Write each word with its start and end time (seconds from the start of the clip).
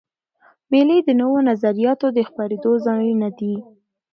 مېلې 0.71 0.97
د 1.03 1.09
نوو 1.21 1.37
نظریاتو 1.49 2.07
د 2.17 2.19
خپرېدو 2.29 2.71
ځایونه 2.85 3.27
دي. 3.39 3.55